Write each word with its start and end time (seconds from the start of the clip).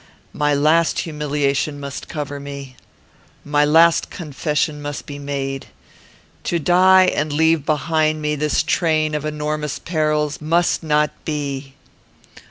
My 0.33 0.55
last 0.55 0.97
humiliation 1.01 1.79
must 1.79 2.07
cover 2.07 2.39
me. 2.39 2.75
My 3.45 3.63
last 3.63 4.09
confession 4.09 4.81
must 4.81 5.05
be 5.05 5.19
made. 5.19 5.67
To 6.45 6.57
die, 6.57 7.03
and 7.05 7.31
leave 7.31 7.67
behind 7.67 8.19
me 8.19 8.35
this 8.35 8.63
train 8.63 9.13
of 9.13 9.25
enormous 9.25 9.77
perils, 9.77 10.41
must 10.41 10.81
not 10.81 11.11
be. 11.23 11.75